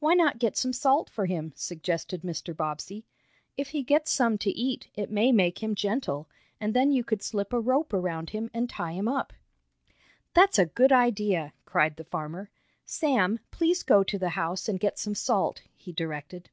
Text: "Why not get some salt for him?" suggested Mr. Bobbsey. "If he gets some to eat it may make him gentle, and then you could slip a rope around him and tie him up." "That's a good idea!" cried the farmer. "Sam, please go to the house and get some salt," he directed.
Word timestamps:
"Why 0.00 0.12
not 0.12 0.38
get 0.38 0.54
some 0.58 0.74
salt 0.74 1.08
for 1.08 1.24
him?" 1.24 1.54
suggested 1.56 2.20
Mr. 2.20 2.54
Bobbsey. 2.54 3.06
"If 3.56 3.70
he 3.70 3.82
gets 3.82 4.10
some 4.10 4.36
to 4.36 4.50
eat 4.50 4.88
it 4.94 5.10
may 5.10 5.32
make 5.32 5.62
him 5.62 5.74
gentle, 5.74 6.28
and 6.60 6.74
then 6.74 6.92
you 6.92 7.02
could 7.02 7.22
slip 7.22 7.54
a 7.54 7.58
rope 7.58 7.94
around 7.94 8.28
him 8.28 8.50
and 8.52 8.68
tie 8.68 8.92
him 8.92 9.08
up." 9.08 9.32
"That's 10.34 10.58
a 10.58 10.66
good 10.66 10.92
idea!" 10.92 11.54
cried 11.64 11.96
the 11.96 12.04
farmer. 12.04 12.50
"Sam, 12.84 13.40
please 13.50 13.82
go 13.82 14.04
to 14.04 14.18
the 14.18 14.28
house 14.36 14.68
and 14.68 14.78
get 14.78 14.98
some 14.98 15.14
salt," 15.14 15.62
he 15.74 15.90
directed. 15.90 16.50